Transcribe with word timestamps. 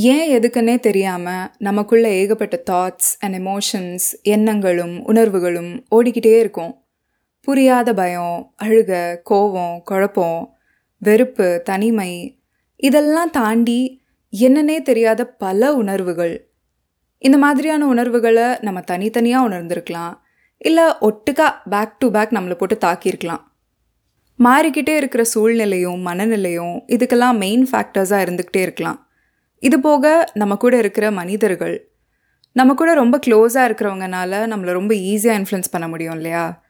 ஏன் 0.00 0.40
எதுக்குன்னே 0.40 0.78
தெரியாமல் 0.78 1.50
நமக்குள்ள 1.58 2.08
ஏகப்பட்ட 2.08 2.62
தாட்ஸ் 2.70 3.10
அண்ட் 3.18 3.34
எமோஷன்ஸ் 3.34 4.20
எண்ணங்களும் 4.22 5.04
உணர்வுகளும் 5.04 5.84
ஓடிக்கிட்டே 5.90 6.38
இருக்கும். 6.38 6.82
புரியாத 7.40 7.94
பயம் 7.94 8.54
அழுக 8.62 9.16
கோவம் 9.30 9.82
குழப்பம் 9.82 10.54
வெறுப்பு 10.98 11.60
தனிமை 11.64 12.40
இதெல்லாம் 12.76 13.30
தாண்டி 13.30 14.02
என்னன்னே 14.40 14.82
தெரியாத 14.82 15.26
பல 15.26 15.74
உணர்வுகள். 15.74 16.50
இந்த 17.18 17.38
மாதிரியான 17.38 17.86
உணர்வுகளை 17.86 18.56
நம்ம 18.60 18.80
தனித்தனியாக 18.80 19.48
உணர்ந்திருக்கலாம். 19.48 20.14
இல்லை 20.56 20.84
ஒட்டுக்கா 20.84 21.52
பேக் 21.70 21.98
டு 21.98 22.10
பேக் 22.10 22.32
நம்மளை 22.32 22.54
போட்டு 22.54 22.78
தாக்கியிருக்கலாம். 22.86 23.40
மாறிக்கிட்டே 24.38 24.96
இருக்கிற 24.96 25.24
சூழ்நிலையும் 25.24 26.06
மனநிலையும் 26.06 26.80
இதுக்கெல்லாம் 26.86 27.38
மெயின் 27.38 27.68
ஃபேக்டர்ஸாக 27.72 28.24
இருந்துக்கிட்டே 28.24 28.56
இருக்கலாம். 28.56 29.07
இது 29.62 29.80
போக 29.80 30.30
நம்ம 30.34 30.56
கூட 30.56 30.78
இருக்கிற 30.78 31.10
மனிதர்கள் 31.10 31.76
நம்ம 32.52 32.74
கூட 32.74 32.94
ரொம்ப 32.94 33.18
க்ளோஸாக 33.26 33.66
இருக்கிறவங்கனால 33.68 34.32
நம்மளை 34.46 34.72
ரொம்ப 34.72 34.94
ஈஸியாக 34.94 35.38
இன்ஃப்ளூயன்ஸ் 35.38 35.72
பண்ண 35.72 35.88
முடியும் 35.88 36.14
இல்லையா? 36.14 36.62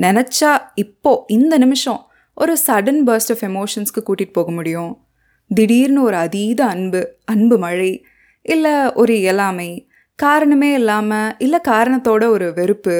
நினச்சா 0.00 0.58
இப்போ 0.74 1.24
இந்த 1.28 1.58
நிமிஷம் 1.58 2.00
ஒரு 2.34 2.56
சடன் 2.66 3.00
பர்ஸ்ட் 3.06 3.30
ஆஃப் 3.30 3.44
எமோஷன்ஸ்க்கு 3.50 4.00
கூட்டிகிட்டு 4.00 4.32
போக 4.32 4.50
முடியும். 4.50 4.92
திடீர்னு 5.50 6.02
ஒரு 6.02 6.16
அதீத 6.16 6.60
அன்பு 6.66 7.00
அன்பு 7.24 7.58
மழை 7.58 8.04
இல்லை 8.42 8.92
ஒரு 8.92 9.18
இயலாமை 9.18 9.70
காரணமே 10.14 10.72
இல்லாமல் 10.72 11.34
இல்லை 11.38 11.60
காரணத்தோட 11.68 12.24
ஒரு 12.26 12.52
வெறுப்பு 12.54 12.96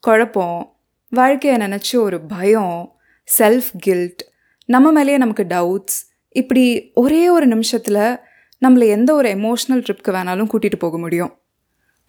குழப்பம் 0.00 0.76
வாழ்க்கையை 1.12 1.58
நினச்சி 1.58 1.94
ஒரு 1.98 2.20
பயம் 2.20 2.98
செல்ஃப் 3.38 3.70
கில்ட் 3.86 4.22
நம்ம 4.68 4.92
மேலேயே 4.92 5.18
நமக்கு 5.18 5.44
டவுட்ஸ் 5.48 5.98
இப்படி 6.28 6.64
ஒரே 6.94 7.28
ஒரு 7.28 7.46
நிமிஷத்தில் 7.46 8.18
நம்மளை 8.62 8.86
எந்த 8.96 9.10
ஒரு 9.18 9.28
எமோஷ்னல் 9.38 9.82
ட்ரிப்க்கு 9.86 10.10
வேணாலும் 10.16 10.50
கூட்டிகிட்டு 10.52 10.78
போக 10.84 10.96
முடியும். 11.04 11.32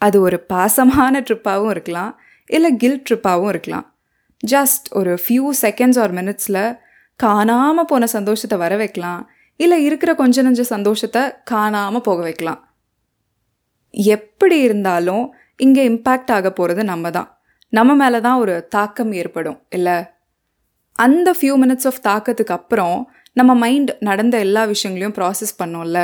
அது 0.06 0.18
ஒரு 0.28 0.38
பாசமான 0.52 1.22
ட்ரிப்பாகவும் 1.28 1.74
இருக்கலாம் 1.76 2.12
இல்லை 2.56 2.70
கில்ட் 2.82 3.06
ட்ரிப்பாகவும் 3.08 3.52
இருக்கலாம். 3.54 3.86
ஜஸ்ட் 4.44 4.86
ஒரு 5.00 5.12
ஃபியூ 5.24 5.46
செகண்ட்ஸ் 5.64 6.00
ஆர் 6.04 6.14
மினிட்ஸில் 6.20 6.64
காணாமல் 7.20 7.90
போன 7.92 8.08
சந்தோஷத்தை 8.18 8.58
வர 8.64 8.74
வைக்கலாம் 8.82 9.22
இல்லை 9.60 9.78
இருக்கிற 9.88 10.12
கொஞ்ச 10.22 10.44
நஞ்ச 10.48 10.62
சந்தோஷத்தை 10.76 11.22
காணாமல் 11.52 12.06
போக 12.08 12.20
வைக்கலாம். 12.28 12.62
எப்படி 14.16 14.58
இருந்தாலும் 14.68 15.26
இங்கே 15.66 15.84
இம்பேக்ட் 15.92 16.32
ஆக 16.36 16.48
போகிறது 16.60 16.82
நம்ம 16.92 17.10
தான் 17.18 17.30
நம்ம 17.78 17.92
மேலே 18.02 18.20
தான் 18.28 18.40
ஒரு 18.44 18.54
தாக்கம் 18.76 19.12
ஏற்படும் 19.22 19.58
இல்லை? 19.78 19.98
அந்த 21.06 21.30
ஃபியூ 21.38 21.56
மினிட்ஸ் 21.64 21.88
ஆஃப் 21.90 22.00
தாக்கத்துக்கு 22.08 22.56
அப்புறம் 22.60 22.96
நம்ம 23.40 23.52
மைண்ட் 23.64 23.92
நடந்த 24.10 24.36
எல்லா 24.46 24.64
விஷயங்களையும் 24.72 25.18
ப்ராசஸ் 25.18 25.54
பண்ணோம்ல? 25.60 26.00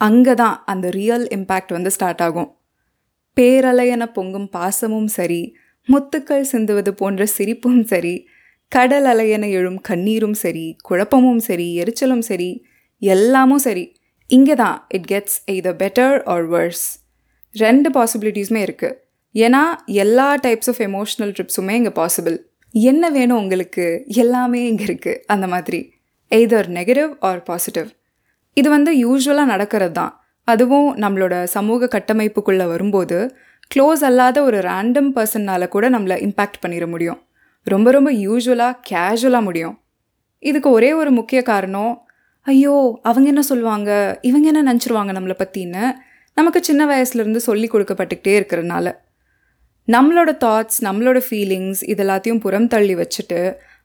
அங்கே 0.00 0.34
தான் 0.34 0.62
அந்த 0.64 0.90
ரியல் 0.90 1.26
இம்பேக்ட் 1.28 1.72
வந்து 1.72 1.90
ஸ்டார்ட் 1.90 2.22
ஆகும். 2.22 2.56
பேரலையென 3.36 4.12
பொங்கும் 4.12 4.48
பாசமும் 4.48 5.06
சரி 5.06 5.56
முத்துக்கள் 5.88 6.42
சிந்துவது 6.42 6.90
போன்ற 6.90 7.26
சிரிப்பும் 7.26 7.84
சரி 7.84 8.26
கடல் 8.68 9.04
அலையென 9.04 9.50
எழும் 9.50 9.80
கண்ணீரும் 9.80 10.32
சரி 10.32 10.76
குழப்பமும் 10.82 11.38
சரி 11.38 11.74
எரிச்சலும் 11.74 12.20
சரி 12.20 12.64
எல்லாமும் 12.98 13.58
சரி 13.58 13.84
இங்கே 14.26 14.54
தான் 14.54 14.86
it 14.88 15.06
gets 15.06 15.36
either 15.46 15.76
better 15.76 16.22
or 16.24 16.46
worse 16.46 16.86
ரெண்டு 17.54 17.90
பாசிபிலிட்டிஸுமே 17.90 18.62
இருக்குது 18.66 18.96
ஏன்னா 19.34 19.62
எல்லா 19.86 20.34
டைப்ஸ் 20.34 20.68
ஆஃப் 20.68 20.80
எமோஷ்னல் 20.80 21.32
ட்ரிப்ஸுமே 21.36 21.70
இங்கே 21.70 21.90
பாசிபிள் 21.90 22.36
என்ன 22.74 23.10
வேணும் 23.10 23.38
உங்களுக்கு? 23.38 24.04
எல்லாமே 24.06 24.68
இங்கே 24.68 24.84
இருக்குது 24.84 25.20
அந்த 25.26 25.46
மாதிரி. 25.46 25.80
எய்தர் 26.30 26.68
நெகட்டிவ் 26.68 27.12
ஆர் 27.20 27.42
பாசிட்டிவ் 27.42 27.88
இது 28.56 28.68
வந்து 28.70 28.92
யூஸ்வலாக 29.04 29.52
நடக்கிறது 29.52 29.92
தான் 29.92 30.12
அதுவும் 30.48 30.88
நம்மளோட 31.02 31.34
சமூக 31.56 31.88
கட்டமைப்புக்குள்ளே 31.94 32.66
வரும்போது 32.72 33.18
க்ளோஸ் 33.74 34.02
அல்லாத 34.08 34.42
ஒரு 34.42 34.58
ரேண்டம் 34.60 35.10
பர்சன்னால் 35.16 35.72
கூட 35.74 35.90
நம்மளை 35.90 36.16
இம்பேக்ட் 36.26 36.60
பண்ணிட 36.64 36.86
முடியும். 36.86 37.20
ரொம்ப 37.66 37.90
ரொம்ப 37.90 38.10
யூஸ்வலாக 38.24 38.78
கேஷுவலாக 38.90 39.42
முடியும். 39.42 39.74
இதுக்கு 40.38 40.70
ஒரே 40.70 40.92
ஒரு 40.92 41.10
முக்கிய 41.10 41.42
காரணம் 41.42 41.94
ஐயோ 42.46 43.00
அவங்க 43.02 43.26
என்ன 43.28 43.42
சொல்லுவாங்க? 43.42 43.90
இவங்க 44.22 44.46
என்ன 44.52 44.72
நினச்சிருவாங்க 44.72 45.12
நம்மளை 45.12 45.36
பற்றின்னு 45.38 45.84
நமக்கு 46.34 46.60
சின்ன 46.62 46.82
வயசுலேருந்து 46.86 47.40
சொல்லி 47.48 47.68
கொடுக்கப்பட்டுக்கிட்டே 47.72 48.34
இருக்கிறனால. 48.40 48.86
நம்மளோட 49.88 50.30
தாட்ஸ் 50.44 50.78
நம்மளோட 50.86 51.18
ஃபீலிங்ஸ் 51.28 51.80
இது 51.92 52.02
எல்லாத்தையும் 52.04 52.42
புறம் 52.44 52.68
தள்ளி 52.68 52.94
வச்சுட்டு 52.94 53.40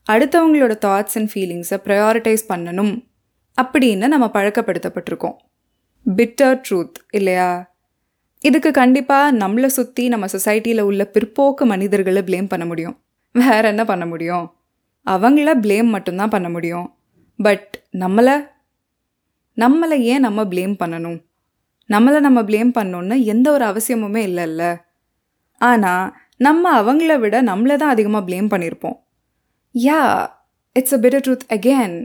அடுத்தவங்களோட 0.08 0.74
தாட்ஸ் 0.86 1.18
அண்ட் 1.20 1.32
ஃபீலிங்ஸை 1.34 1.78
ப்ரையாரிட்டைஸ் 1.88 2.44
பண்ணணும். 2.52 2.94
அப்படின்னு 3.58 4.08
நம்ம 4.08 4.26
பழக்கப்படுத்தப்பட்டிருக்கோம். 4.34 5.36
பிட்டர் 6.06 6.62
ட்ரூத் 6.70 6.98
இல்லையா? 7.12 7.50
இதுக்கு 8.42 8.72
கண்டிப்பாக 8.72 9.38
நம்மளை 9.38 9.66
சுற்றி 9.66 10.08
நம்ம 10.08 10.26
சொசைட்டியில் 10.26 10.82
உள்ள 10.82 11.12
பிற்போக்கு 11.14 11.66
மனிதர்களை 11.66 12.22
ப்ளேம் 12.22 12.48
பண்ண 12.48 12.66
முடியும். 12.66 12.96
வேற 13.36 13.68
என்ன 13.68 13.86
பண்ண 13.86 14.06
முடியும்? 14.06 14.46
அவங்கள 15.06 15.50
ப்ளேம் 15.62 15.90
மட்டும்தான் 15.90 16.30
பண்ண 16.30 16.50
முடியும். 16.50 16.88
பட் 17.40 17.70
நம்மளை 17.98 18.36
நம்மளை 19.58 19.98
ஏன் 20.04 20.20
நம்ம 20.20 20.44
ப்ளேம் 20.44 20.76
பண்ணணும்? 20.84 21.20
நம்மளை 21.90 22.20
நம்ம 22.20 22.42
ப்ளேம் 22.42 22.72
பண்ணணுன்னு 22.80 23.24
எந்த 23.24 23.52
ஒரு 23.52 23.66
அவசியமுமே 23.66 24.22
இல்லைல்ல. 24.30 24.64
ஆனால் 25.62 26.06
நம்ம 26.38 26.82
அவங்கள 26.82 27.20
விட 27.20 27.42
நம்மளை 27.42 27.76
தான் 27.76 27.90
அதிகமாக 27.90 28.26
ப்ளேம் 28.28 28.50
பண்ணியிருப்போம் 28.50 28.98
yeah 29.76 30.00
it's 30.76 30.94
a 30.94 31.00
bitter 31.00 31.24
truth 31.28 31.48
again 31.50 31.96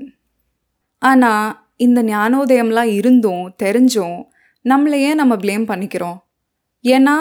ஆனால் 0.99 1.69
இந்த 1.77 2.03
ஞானோதயம்லாம் 2.03 2.91
இருந்தும் 2.99 3.55
தெரிஞ்சும் 3.63 4.19
நம்மளை 4.65 4.99
ஏன் 5.09 5.15
நம்ம 5.15 5.37
ப்ளேம் 5.37 5.67
பண்ணிக்கிறோம். 5.71 6.19
ஏன்னா 6.85 7.17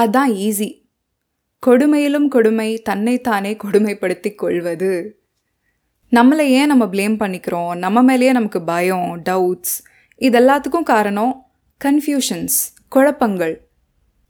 அதான் 0.00 0.32
ஈஸி 0.46 0.86
கொடுமையிலும் 1.66 2.28
கொடுமை 2.28 2.78
தன்னைத்தானே 2.78 3.56
கொடுமைப்படுத்தி 3.64 4.34
கொள்வது. 4.34 5.20
நம்மளை 6.12 6.40
ஏன் 6.40 6.66
நம்ம 6.66 6.84
ப்ளேம் 6.84 7.16
பண்ணிக்கிறோம். 7.22 7.74
நம்ம 7.74 8.02
மேலேயே 8.02 8.32
நமக்கு 8.32 8.62
பயம் 8.62 9.22
டவுட்ஸ் 9.24 9.76
இதெல்லாத்துக்கும் 10.20 10.82
காரணம் 10.82 11.46
கன்ஃபியூஷன்ஸ் 11.84 12.58
குழப்பங்கள். 12.88 13.66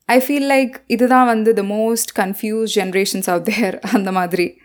ஐ 0.05 0.19
ஃபீல் 0.19 0.49
லைக் 0.55 0.75
இதுதான் 0.87 1.27
வந்து 1.27 1.53
the 1.53 1.63
most 1.63 2.11
confuse 2.19 2.75
generations 2.75 3.31
of 3.31 3.45
their 3.45 3.79
அந்த 3.79 4.13
மாதிரி. 4.13 4.59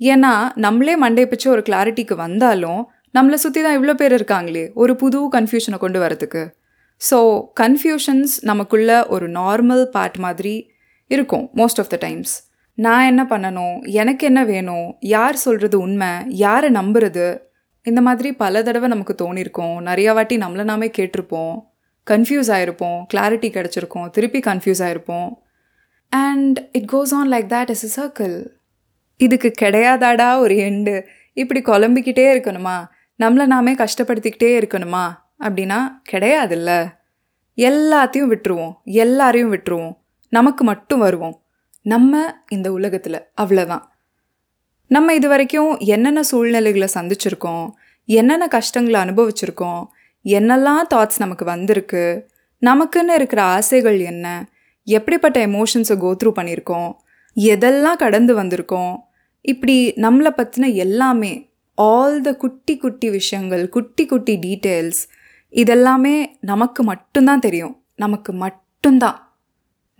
ஏன்னா 0.00 0.50
நம்மளே 0.54 0.94
மண்டே 1.02 1.26
பிச்சு 1.26 1.50
ஒரு 1.50 1.62
கிளாரிட்டிக்கு 1.68 2.14
வந்தாலும் 2.14 2.88
நம்மளை 3.14 3.34
சுற்றி 3.34 3.62
தான் 3.62 3.76
இவ்வளோ 3.78 3.92
பேர் 3.92 4.12
இருக்காங்களே 4.12 4.72
ஒரு 4.72 4.96
புது 4.96 5.28
கன்ஃபியூஷனை 5.32 5.78
கொண்டு 5.78 5.98
வரதுக்கு. 6.00 6.54
ஸோ 7.00 7.48
கன்ஃபியூஷன்ஸ் 7.60 8.34
நமக்குள்ள 8.42 9.06
ஒரு 9.08 9.28
நார்மல் 9.28 9.84
பார்ட் 9.84 10.16
மாதிரி 10.16 10.70
இருக்கும் 11.08 11.50
மோஸ்ட் 11.56 11.78
ஆஃப் 11.78 11.88
த 11.88 11.96
டைம்ஸ் 11.96 12.40
நான் 12.74 13.04
என்ன 13.04 13.26
பண்ணணும் 13.30 13.82
எனக்கு 13.84 14.26
என்ன 14.26 14.44
வேணும் 14.44 14.96
யார் 15.00 15.36
சொல்கிறது 15.36 15.80
உண்மை 15.80 16.08
யாரை 16.28 16.70
நம்புறது 16.70 17.40
இந்த 17.82 18.00
மாதிரி 18.00 18.32
பல 18.32 18.62
தடவை 18.62 18.88
நமக்கு 18.88 19.14
தோணியிருக்கோம் 19.24 19.80
நிறையா 19.80 20.14
வாட்டி 20.14 20.36
நம்மளை 20.38 20.64
நாமே 20.64 20.90
கேட்டிருப்போம் 20.98 21.54
கன்ஃபியூஸ் 22.10 22.50
ஆகிருப்போம் 22.50 23.04
கிளாரிட்டி 23.14 23.50
கிடச்சிருக்கோம் 23.50 24.10
திருப்பி 24.10 24.38
confuse 24.38 24.82
ஆகிருப்போம் 24.82 25.30
and 26.08 26.58
it 26.72 26.88
goes 26.92 27.14
on 27.14 27.32
like 27.32 27.48
that 27.48 27.70
is 27.70 27.84
a 27.84 28.02
circle 28.02 28.46
இதுக்கு 29.16 29.52
கிடையாதாடா 29.62 30.38
ஒரு 30.38 30.54
எண்டு 30.54 31.04
இப்படி 31.32 31.60
குழம்பிக்கிட்டே 31.60 32.26
இருக்கணுமா? 32.34 32.86
நம்மளை 33.18 33.46
நாமே 33.46 33.74
கஷ்டப்படுத்திக்கிட்டே 33.74 34.58
இருக்கணுமா? 34.58 35.10
அப்படின்னா 35.40 35.78
கிடையாதுல்ல. 36.12 36.90
எல்லாத்தையும் 37.56 38.36
விட்டுருவோம். 38.36 38.72
எல்லாரையும் 38.84 39.54
விட்டுருவோம். 39.54 39.96
நமக்கு 40.28 40.64
மட்டும் 40.64 40.98
வருவோம். 40.98 41.42
நம்ம 41.82 42.34
இந்த 42.48 42.72
உலகத்தில். 42.72 43.24
அவ்வளோதான் 43.40 43.82
நம்ம 44.86 45.14
இது 45.14 45.28
வரைக்கும் 45.28 45.78
என்னென்ன 45.78 46.22
சூழ்நிலைகளை 46.22 46.88
சந்திச்சிருக்கோம்? 46.94 47.70
என்னென்ன 48.06 48.48
கஷ்டங்களை 48.48 49.00
அனுபவிச்சிருக்கோம்? 49.00 49.86
என்னெல்லாம் 50.24 50.82
தாட்ஸ் 50.94 51.18
நமக்கு 51.18 51.44
வந்திருக்கு? 51.44 52.30
நமக்குன்னு 52.66 53.14
இருக்கிற 53.14 53.42
ஆசைகள் 53.42 54.00
என்ன? 54.00 54.48
எப்படிப்பட்ட 54.84 55.46
எமோஷன்ஸை 55.46 56.14
கோத்ரூ 56.14 56.32
பண்ணியிருக்கோம்? 56.36 56.94
எதெல்லாம் 57.36 57.96
கடந்து 57.96 58.42
வந்திருக்கோம்? 58.42 58.96
இப்படி 59.40 59.92
நம்மளை 59.92 60.30
பற்றின 60.36 60.74
எல்லாமே 60.74 61.53
ஆல் 61.78 62.20
த 62.20 62.30
குட்டி 62.36 62.74
குட்டி 62.76 63.08
விஷயங்கள் 63.10 63.68
குட்டி 63.68 64.06
குட்டி 64.06 64.34
டீட்டெயில்ஸ் 64.36 65.02
இதெல்லாமே 65.52 66.16
நமக்கு 66.40 66.82
மட்டும்தான் 66.82 67.38
தெரியும். 67.38 67.74
நமக்கு 67.94 68.32
மட்டும்தான். 68.32 69.18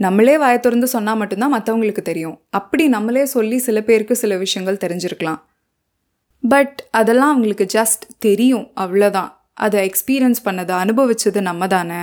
நம்மளே 0.00 0.36
வாய 0.36 0.60
திறந்து 0.60 0.86
சொன்னால் 0.86 1.16
மட்டும்தான் 1.16 1.54
மற்றவங்களுக்கு 1.54 2.02
தெரியும். 2.02 2.36
அப்படி 2.50 2.88
நம்மளே 2.88 3.24
சொல்லி 3.24 3.58
சில 3.58 3.80
பேருக்கு 3.82 4.14
சில 4.16 4.36
விஷயங்கள் 4.36 4.82
தெரிஞ்சிருக்கலாம். 4.84 5.40
பட் 6.44 6.78
அதெல்லாம் 6.90 7.32
அவங்களுக்கு 7.32 7.66
ஜஸ்ட் 7.78 8.04
தெரியும் 8.18 8.66
அவ்வளோதான் 8.74 9.30
அதை 9.54 9.90
எக்ஸ்பீரியன்ஸ் 9.90 10.40
பண்ணதை 10.44 10.74
அனுபவிச்சது 10.84 11.40
நம்ம 11.40 11.66
தானே 11.66 12.02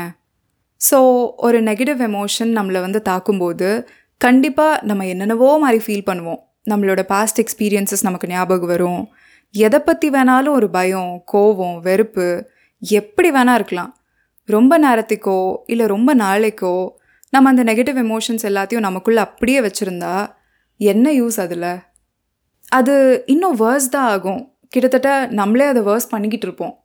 ஸோ 0.82 1.00
ஒரு 1.38 1.58
நெகட்டிவ் 1.62 2.00
எமோஷன் 2.10 2.52
நம்மளை 2.58 2.80
வந்து 2.82 3.02
தாக்கும்போது 3.02 3.68
கண்டிப்பாக 4.18 4.80
நம்ம 4.82 5.06
என்னென்னவோ 5.06 5.50
மாதிரி 5.60 5.80
ஃபீல் 5.86 6.08
பண்ணுவோம். 6.10 6.42
நம்மளோட 6.70 7.02
பாஸ்ட் 7.02 7.42
எக்ஸ்பீரியன்சஸ் 7.44 8.06
நமக்கு 8.08 8.28
ஞாபகம் 8.28 8.68
வரும். 8.68 9.04
எதை 9.54 9.80
பற்றி 9.80 10.08
வேணாலும் 10.10 10.58
ஒரு 10.60 10.68
பயம் 10.70 11.12
கோவம் 11.34 11.78
வெறுப்பு 11.80 12.28
எப்படி 12.82 13.30
வேணா 13.32 13.54
இருக்கலாம். 13.54 13.92
ரொம்ப 14.50 14.74
நேரத்துக்கோ 14.80 15.40
இல்லை 15.66 15.86
ரொம்ப 15.86 16.12
நாளைக்கோ 16.16 16.76
நம்ம 17.34 17.50
அந்த 17.50 17.64
நெகட்டிவ் 17.64 17.98
எமோஷன்ஸ் 18.06 18.46
எல்லாத்தையும் 18.50 18.88
நமக்குள்ளே 18.88 19.22
அப்படியே 19.22 19.60
வச்சுருந்தா 19.62 20.16
என்ன 20.80 21.12
யூஸ் 21.12 21.38
அதில்? 21.40 21.72
அது 22.72 22.96
இன்னும் 23.26 23.56
வேர்ஸ் 23.56 23.88
தான் 23.90 24.10
ஆகும். 24.16 24.42
கிட்டத்தட்ட 24.68 25.10
நம்மளே 25.40 25.66
அதை 25.66 25.82
வேர்ஸ் 25.82 26.12
பண்ணிக்கிட்டு 26.12 26.48
இருப்போம். 26.48 26.76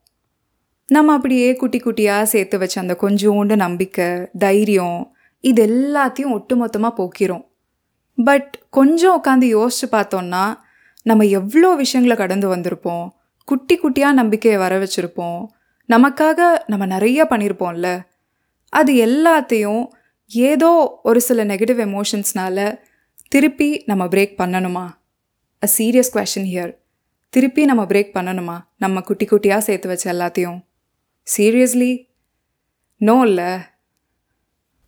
நம்ம 0.89 1.15
அப்படியே 1.15 1.49
குட்டி 1.57 1.79
குட்டியாக 1.81 2.31
சேர்த்து 2.33 2.57
வச்ச 2.59 2.77
அந்த 2.83 2.95
கொஞ்சோண்டு 3.01 3.55
நம்பிக்கை 3.57 4.09
தைரியம் 4.45 5.01
இது 5.45 5.63
எல்லாத்தையும் 5.67 6.35
ஒட்டுமொத்தமாக 6.37 6.99
போக்கிறோம் 7.01 7.45
பட் 8.19 8.53
கொஞ்சம் 8.71 9.17
உட்காந்து 9.19 9.47
யோசிச்சு 9.57 9.87
பார்த்தோன்னா 9.93 10.45
நம்ம 11.07 11.25
எவ்வளோ 11.39 11.69
விஷயங்களை 11.75 12.17
கடந்து 12.17 12.47
வந்திருப்போம். 12.55 13.07
குட்டி 13.49 13.75
குட்டியாக 13.79 14.19
நம்பிக்கையை 14.21 14.59
வர 14.59 14.75
வச்சுருப்போம். 14.79 15.41
நமக்காக 15.89 16.39
நம்ம 16.67 16.85
நிறைய 16.87 17.27
பண்ணியிருப்போம்ல 17.31 17.89
அது 18.73 18.93
எல்லாத்தையும் 19.07 19.83
ஏதோ 20.31 21.01
ஒரு 21.03 21.21
சில 21.21 21.45
நெகட்டிவ் 21.45 21.81
எமோஷன்ஸ்னால 21.89 22.59
திருப்பி 23.29 23.69
நம்ம 23.87 24.05
பிரேக் 24.05 24.35
பண்ணணுமா? 24.43 24.87
அ 25.63 25.69
சீரியஸ் 25.77 26.13
கொஷின் 26.17 26.49
ஹியர் 26.53 26.73
திருப்பி 27.33 27.63
நம்ம 27.65 27.83
பிரேக் 27.85 28.11
பண்ணணுமா? 28.19 28.57
நம்ம 28.77 29.01
குட்டி 29.01 29.27
குட்டியாக 29.27 29.59
சேர்த்து 29.59 29.89
வச்ச 29.89 30.05
எல்லாத்தையும். 30.13 30.59
சீரியஸ்லி 31.27 31.93
நோ 33.01 33.17
இல்லை. 33.27 33.51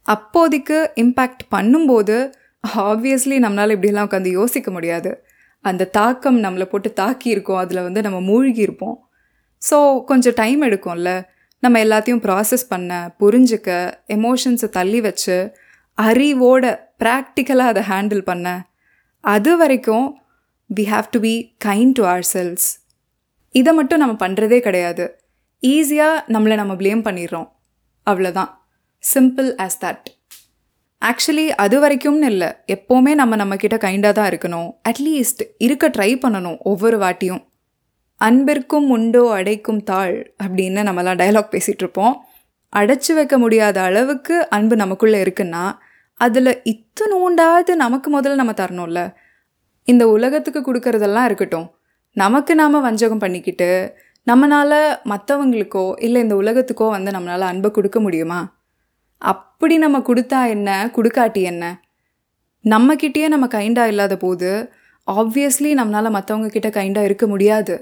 அப்போதைக்கு 0.06 0.79
இம்பேக்ட் 0.97 1.43
பண்ணும்போது 1.55 2.17
ஆப்வியஸ்லி 2.88 3.37
நம்மளால் 3.44 3.75
இப்படிலாம் 3.76 4.06
உட்காந்து 4.09 4.31
யோசிக்க 4.31 4.71
முடியாது. 4.71 5.11
அந்த 5.65 5.89
தாக்கம் 5.99 6.39
நம்மளை 6.45 6.67
போட்டு 6.73 6.91
தாக்கி 6.93 7.29
இருக்கோம் 7.35 7.61
அதில் 7.63 7.87
வந்து 7.87 8.01
நம்ம 8.07 8.19
மூழ்கி 8.31 8.63
இருப்போம் 8.67 8.97
ஸோ 9.63 9.79
கொஞ்சம் 10.11 10.37
டைம் 10.43 10.61
எடுக்கும்ல. 10.69 11.11
நம்ம 11.63 11.77
எல்லாத்தையும் 11.85 12.23
ப்ராசஸ் 12.27 12.65
பண்ண 12.73 12.93
புரிஞ்சுக்க 13.21 13.71
எமோஷன்ஸை 14.17 14.69
தள்ளி 14.77 15.01
வச்சு 15.07 15.37
அறிவோட 15.99 16.65
ப்ராக்டிக்கலாக 17.03 17.73
அதை 17.73 17.83
ஹேண்டில் 17.93 18.23
பண்ண. 18.31 18.47
அது 19.25 19.53
வரைக்கும் 19.63 20.07
we 20.71 20.85
have 20.93 21.09
to 21.15 21.21
be 21.27 21.35
kind 21.67 21.97
to 21.99 22.05
ourselves 22.35 22.69
இதை 23.55 23.73
மட்டும் 23.79 24.03
நம்ம 24.03 24.15
பண்ணுறதே 24.25 24.61
கிடையாது. 24.67 25.05
ஈஸியாக 25.63 26.23
நம்மளை 26.35 26.57
நம்ம 26.63 26.75
ப்ளேம் 26.83 27.03
பண்ணிடுறோம். 27.09 27.49
அவ்வளோதான் 28.07 28.51
சிம்பிள் 29.03 29.51
ஆஸ் 29.65 29.81
தட் 29.85 30.07
ஆக்சுவலி 31.03 31.49
அது 31.49 31.77
வரைக்கும்னு 31.81 32.25
இல்லை. 32.25 32.49
எப்போவுமே 32.67 33.15
நம்ம 33.15 33.37
நம்மக்கிட்ட 33.37 33.77
கைண்டாக 33.85 34.12
தான் 34.12 34.31
இருக்கணும். 34.31 34.71
அட்லீஸ்ட் 34.89 35.43
இருக்க 35.59 35.89
ட்ரை 35.89 36.11
பண்ணணும் 36.23 36.59
ஒவ்வொரு 36.59 36.99
வாட்டியும். 36.99 37.43
அன்பிற்கும் 38.15 38.91
உண்டோ 38.91 39.31
அடைக்கும் 39.31 39.83
தாழ் 39.83 40.35
அப்படின்னு 40.43 40.81
நம்மலாம் 40.89 41.21
டைலாக் 41.21 41.53
பேசிகிட்ருப்போம் 41.55 42.15
அடைச்சி 42.77 43.15
வைக்க 43.15 43.39
முடியாத 43.39 43.81
அளவுக்கு 43.81 44.49
அன்பு 44.49 44.77
நமக்குள்ளே 44.77 45.23
இருக்குன்னா 45.23 45.73
அதில் 46.15 46.53
இத்தனோண்டாவது 46.73 47.75
நமக்கு 47.75 48.21
முதல்ல 48.21 48.35
நம்ம 48.35 48.53
தரணும்ல. 48.53 49.15
இந்த 49.83 50.09
உலகத்துக்கு 50.09 50.61
கொடுக்கறதெல்லாம் 50.61 51.25
இருக்கட்டும். 51.25 51.69
நமக்கு 52.12 52.55
நாம் 52.55 52.81
வஞ்சகம் 52.81 53.19
பண்ணிக்கிட்டு 53.19 53.71
நம்மளால் 54.27 54.81
மற்றவங்களுக்கோ 55.05 55.93
இல்லை 55.99 56.23
இந்த 56.23 56.35
உலகத்துக்கோ 56.35 56.89
வந்து 56.89 57.11
நம்மளால் 57.11 57.50
அன்பை 57.53 57.71
கொடுக்க 57.71 58.00
முடியுமா? 58.00 58.58
அப்படி 59.19 59.79
நம்ம 59.79 59.99
கொடுத்தா 59.99 60.49
என்ன? 60.49 60.91
கொடுக்காட்டி 60.94 61.43
என்ன? 61.43 61.65
நம்மக்கிட்டேயே 62.65 63.29
நம்ம 63.29 63.47
கைண்டாக 63.47 63.87
இல்லாத 63.87 64.17
போது 64.17 64.73
ஆப்வியஸ்லி 65.06 65.70
நம்மளால் 65.81 66.17
மற்றவங்க 66.17 66.47
கிட்ட 66.47 66.69
கைண்டாக 66.69 67.05
இருக்க 67.05 67.26
முடியாது. 67.26 67.75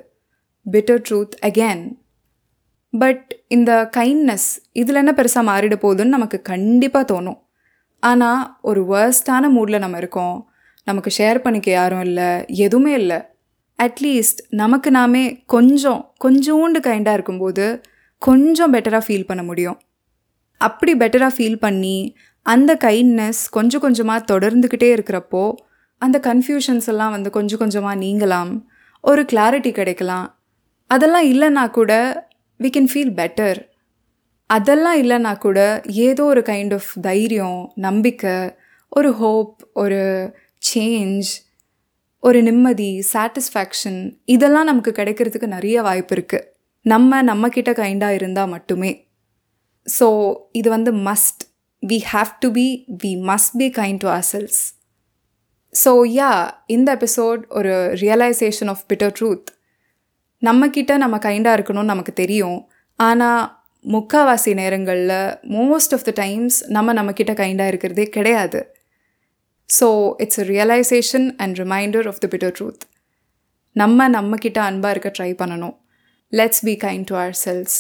பெட்டர் 0.73 1.03
ட்ரூத் 1.09 1.37
அகேன் 1.43 1.83
பட் 2.91 3.41
இந்த 3.49 3.91
கைண்ட்னஸ் 3.97 4.49
இதில் 4.73 4.95
என்ன 4.95 5.13
பெருசாக 5.17 5.49
மாறிட 5.49 5.77
போகுதுன்னு 5.83 6.15
நமக்கு 6.17 6.43
கண்டிப்பாக 6.43 7.05
தோணும். 7.13 7.39
ஆனால் 8.01 8.59
ஒரு 8.63 8.83
வேர்ஸ்டான 8.85 9.49
மூடில் 9.57 9.79
நம்ம 9.79 9.97
இருக்கோம். 9.97 10.49
நமக்கு 10.85 11.11
ஷேர் 11.19 11.39
பண்ணிக்க 11.39 11.71
யாரும் 11.71 12.01
இல்லை. 12.01 12.45
எதுவுமே 12.47 12.93
இல்லை. 12.93 13.17
அட்லீஸ்ட் 13.79 14.41
நமக்கு 14.49 14.91
நாமே 14.91 15.43
கொஞ்சம் 15.47 16.15
கொஞ்சோண்டு 16.25 16.81
கைண்டாக 16.83 17.13
இருக்கும்போது 17.13 17.81
கொஞ்சம் 18.19 18.73
பெட்டராக 18.75 19.03
ஃபீல் 19.07 19.27
பண்ண 19.27 19.43
முடியும். 19.43 19.81
அப்படி 20.59 20.95
பெட்டராக 20.95 21.35
ஃபீல் 21.37 21.57
பண்ணி 21.57 22.15
அந்த 22.43 22.75
கைண்ட்னஸ் 22.75 23.51
கொஞ்சம் 23.51 23.81
கொஞ்சமாக 23.81 24.25
தொடர்ந்துக்கிட்டே 24.35 24.97
இருக்கிறப்போ 24.97 25.53
அந்த 25.99 26.19
கன்ஃபியூஷன்ஸ் 26.19 26.89
எல்லாம் 26.89 27.11
வந்து 27.11 27.31
கொஞ்சம் 27.31 27.59
கொஞ்சமாக 27.59 27.97
நீங்கலாம் 27.97 28.65
ஒரு 29.01 29.23
கிளாரிட்டி 29.23 29.73
கிடைக்கலாம். 29.73 30.35
அதெல்லாம் 30.87 31.23
இல்லைன்னா 31.23 31.71
கூட 31.71 31.93
வி 32.61 32.69
கேன் 32.69 32.91
ஃபீல் 32.93 33.15
பெட்டர் 33.15 33.59
அதெல்லாம் 34.47 35.03
இல்லைன்னா 35.03 35.39
கூட 35.39 35.83
ஏதோ 35.87 36.25
ஒரு 36.25 36.41
கைண்ட் 36.41 36.75
ஆஃப் 36.75 37.01
தைரியம் 37.01 37.73
நம்பிக்கை 37.75 38.51
ஒரு 38.89 39.13
ஹோப் 39.13 39.63
ஒரு 39.73 40.33
சேஞ்ச் 40.75 41.27
ஒரு 42.21 42.43
நிம்மதி 42.43 43.05
சாட்டிஸ்ஃபேக்ஷன் 43.13 44.13
இதெல்லாம் 44.25 44.65
நமக்கு 44.65 44.91
கிடைக்கிறதுக்கு 44.91 45.47
நிறைய 45.47 45.83
வாய்ப்பு 45.83 46.17
இருக்குது 46.17 46.47
நம்ம 46.83 47.23
நம்மக்கிட்ட 47.23 47.73
கைண்டாக 47.73 48.15
இருந்தால் 48.15 48.49
மட்டுமே. 48.49 49.06
ஸோ 49.87 50.09
இது 50.53 50.71
வந்து 50.71 50.93
must 50.93 51.43
we 51.83 51.99
have 52.13 52.31
to 52.41 52.51
be 52.51 52.87
we 53.03 53.11
must 53.31 53.57
be 53.59 53.69
kind 53.71 54.01
to 54.01 54.09
ourselves 54.33 54.61
so 55.75 55.93
yeah 56.21 56.31
இந்த 56.67 56.97
எபிசோட் 56.97 57.43
ஒரு 57.49 57.75
ரியலைசேஷன் 58.03 58.69
ஆஃப் 58.69 58.85
பிட்டர் 58.93 59.15
ட்ரூத் 59.21 59.49
நம்மக்கிட்ட 60.43 60.97
நம்ம 60.97 61.17
கைண்டாக 61.19 61.57
இருக்கணும்னு 61.59 61.93
நமக்கு 61.93 62.13
தெரியும். 62.13 62.69
ஆனால் 62.99 63.65
முக்கால்வாசி 63.85 64.55
நேரங்களில் 64.55 65.39
மோஸ்ட் 65.57 65.93
ஆஃப் 65.93 66.05
த 66.05 66.13
டைம்ஸ் 66.15 66.65
நம்ம 66.67 66.93
நம்மக்கிட்ட 66.93 67.33
கைண்டாக 67.33 67.67
இருக்கிறதே 67.67 68.07
கிடையாது. 68.09 68.61
So 69.69 70.13
it's 70.17 70.41
a 70.41 70.45
realization 70.45 71.35
and 71.37 71.59
reminder 71.59 72.07
of 72.07 72.19
the 72.19 72.29
bitter 72.31 72.55
truth 72.59 72.85
நம்ம 73.73 74.09
நம்மக்கிட்ட 74.09 74.59
அன்பாக 74.59 74.95
இருக்க 74.95 75.11
ட்ரை 75.19 75.31
பண்ணணும். 75.43 75.77
Let's 76.33 76.65
be 76.65 76.77
kind 76.77 77.05
to 77.05 77.15
ourselves 77.45 77.79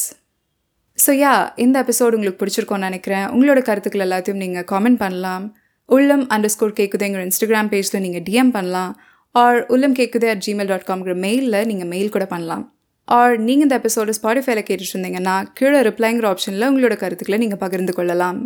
so 1.04 1.12
yeah 1.22 1.32
இந்த 1.64 1.76
எபிசோடு 1.84 2.16
உங்களுக்கு 2.18 2.40
பிடிச்சிருக்கோன்னு 2.42 2.88
நினைக்கிறேன். 2.88 3.26
உங்களோட 3.34 3.60
கருத்துக்கள் 3.68 4.04
எல்லாத்தையும் 4.06 4.42
நீங்கள் 4.44 4.66
காமெண்ட் 4.72 5.00
பண்ணலாம். 5.02 5.44
உள்ளம் 5.88 6.24
அண்டர் 6.34 6.52
ஸ்கோர் 6.54 6.78
கேட்குது 6.78 7.06
எங்கள் 7.08 7.24
இன்ஸ்டாகிராம் 7.26 7.68
பேஜில் 7.72 8.04
நீங்கள் 8.04 8.24
டிஎம் 8.28 8.52
பண்ணலாம். 8.56 8.92
ஆர் 9.34 9.58
உள்ளம் 9.74 9.96
கேட்குது 9.98 10.26
அட் 10.32 10.44
ஜிமெயில் 10.46 10.70
டாட் 10.72 10.88
காம்ங்கிற 10.90 11.14
மெயிலில் 11.24 11.66
நீங்கள் 11.70 11.90
மெயில் 11.92 12.14
கூட 12.14 12.26
பண்ணலாம். 12.32 12.64
ஆர் 13.08 13.34
நீங்கள் 13.48 13.66
இந்த 13.66 13.76
எபிசோடு 13.80 14.12
ஸ்பாட்டிஃபைல 14.18 14.60
கேட்டுட்டு 14.68 14.94
இருந்தீங்கன்னா 14.94 15.34
கீழே 15.58 15.80
ரிப்ளைங்கிற 15.88 16.26
ஆப்ஷனில் 16.32 16.68
உங்களோட 16.70 16.94
கருத்துக்களை 17.02 17.38
நீங்கள் 17.44 17.62
பகிர்ந்து 17.64 17.92
கொள்ளலாம். 17.98 18.40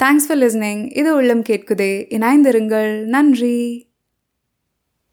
தேங்க்ஸ் 0.00 0.26
ஃபார் 0.28 0.40
லிஸ்னிங் 0.42 0.84
இது 1.00 1.10
உள்ளம் 1.20 1.42
கேட்குதே 1.50 1.92
இணைந்திருங்கள். 2.18 2.92
நன்றி. 3.16 3.58